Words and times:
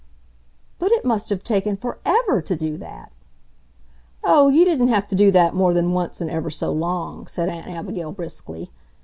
"But 0.79 0.91
it 0.91 1.05
must 1.05 1.29
have 1.29 1.43
taken 1.43 1.77
forEVER 1.77 2.41
to 2.43 2.55
do 2.55 2.75
that!" 2.77 3.11
"Oh, 4.23 4.49
you 4.49 4.65
didn't 4.65 4.87
have 4.87 5.07
to 5.09 5.15
do 5.15 5.29
that 5.29 5.53
more 5.53 5.73
than 5.75 5.91
once 5.93 6.19
in 6.19 6.27
ever 6.27 6.49
so 6.49 6.71
long," 6.71 7.27
said 7.27 7.49
Aunt 7.49 7.67
Abigail, 7.67 8.11
briskly. 8.11 8.71